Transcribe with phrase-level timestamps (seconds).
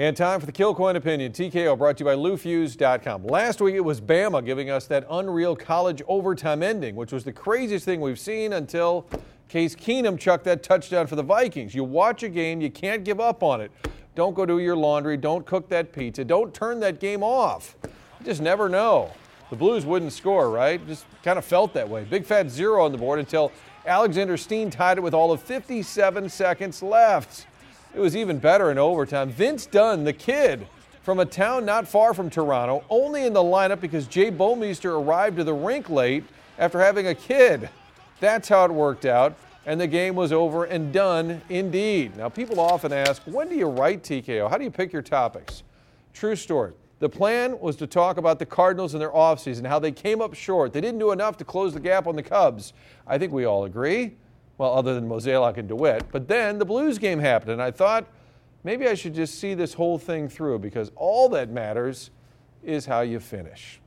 [0.00, 1.30] And time for the Kilcoyne Opinion.
[1.30, 3.26] TKO brought to you by LouFusz.com.
[3.26, 7.34] Last week it was Bama giving us that unreal college overtime ending, which was the
[7.34, 9.06] craziest thing we've seen until
[9.48, 11.74] Case Keenum chucked that touchdown for the Vikings.
[11.74, 13.70] You watch a game, you can't give up on it.
[14.14, 17.76] Don't go do your laundry, don't cook that pizza, don't turn that game off.
[17.82, 19.12] You just never know.
[19.50, 20.80] The Blues wouldn't score, right?
[20.86, 22.04] Just kind of felt that way.
[22.04, 23.52] Big fat zero on the board until
[23.84, 27.44] Alexander Steen tied it with all of 57 seconds left.
[27.94, 29.30] It was even better in overtime.
[29.30, 30.66] Vince Dunn, the kid
[31.02, 35.38] from a town not far from Toronto, only in the lineup because Jay Bouwmeester arrived
[35.38, 36.24] to the rink late
[36.58, 37.68] after having a kid.
[38.20, 39.34] That's how it worked out,
[39.66, 42.16] and the game was over and done indeed.
[42.16, 44.48] Now, people often ask, when do you write TKO?
[44.48, 45.64] How do you pick your topics?
[46.12, 46.72] True story.
[47.00, 50.34] The plan was to talk about the Cardinals and their offseason, how they came up
[50.34, 50.74] short.
[50.74, 52.74] They didn't do enough to close the gap on the Cubs.
[53.06, 54.16] I think we all agree
[54.60, 56.12] well, other than Mozeliak and DeWitt.
[56.12, 58.06] But then the Blues game happened, and I thought
[58.62, 62.10] maybe I should just see this whole thing through because all that matters
[62.62, 63.80] is how you finish.